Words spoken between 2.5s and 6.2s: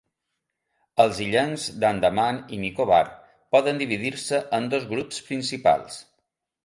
i Nicobar poden dividir-se en dos grups principals.